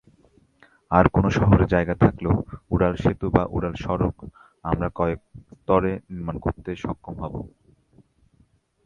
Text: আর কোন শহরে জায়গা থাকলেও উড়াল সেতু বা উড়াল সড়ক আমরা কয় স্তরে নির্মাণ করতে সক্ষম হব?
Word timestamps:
আর 0.91 1.05
কোন 1.07 1.25
শহরে 1.37 1.65
জায়গা 1.73 1.95
থাকলেও 1.95 2.35
উড়াল 2.71 2.93
সেতু 2.95 3.27
বা 3.35 3.43
উড়াল 3.47 3.75
সড়ক 3.83 4.15
আমরা 4.63 4.87
কয় 4.95 5.15
স্তরে 5.51 5.91
নির্মাণ 6.07 6.35
করতে 6.45 6.69
সক্ষম 6.83 7.15
হব? 7.23 7.33